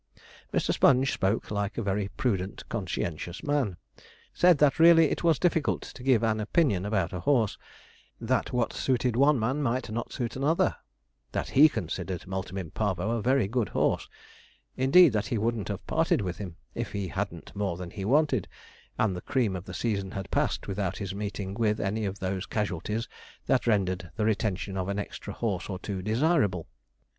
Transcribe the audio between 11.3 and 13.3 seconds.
that he considered Multum in Parvo a